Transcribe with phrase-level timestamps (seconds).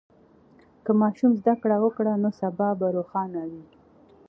[0.83, 3.63] که ماشوم زده کړه وکړي، نو سبا به روښانه وي.